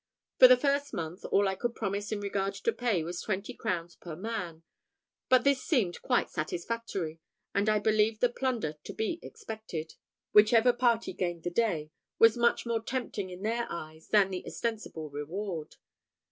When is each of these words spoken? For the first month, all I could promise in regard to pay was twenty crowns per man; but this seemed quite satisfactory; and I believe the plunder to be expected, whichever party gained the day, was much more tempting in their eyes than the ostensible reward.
For 0.39 0.47
the 0.47 0.57
first 0.57 0.95
month, 0.95 1.25
all 1.25 1.47
I 1.47 1.53
could 1.53 1.75
promise 1.75 2.11
in 2.11 2.21
regard 2.21 2.55
to 2.55 2.73
pay 2.73 3.03
was 3.03 3.21
twenty 3.21 3.53
crowns 3.53 3.95
per 3.95 4.15
man; 4.15 4.63
but 5.29 5.43
this 5.43 5.61
seemed 5.63 6.01
quite 6.01 6.31
satisfactory; 6.31 7.19
and 7.53 7.69
I 7.69 7.77
believe 7.77 8.19
the 8.19 8.27
plunder 8.29 8.73
to 8.83 8.93
be 8.93 9.19
expected, 9.21 9.93
whichever 10.31 10.73
party 10.73 11.13
gained 11.13 11.43
the 11.43 11.51
day, 11.51 11.91
was 12.17 12.35
much 12.35 12.65
more 12.65 12.81
tempting 12.81 13.29
in 13.29 13.43
their 13.43 13.67
eyes 13.69 14.07
than 14.07 14.31
the 14.31 14.43
ostensible 14.47 15.11
reward. 15.11 15.75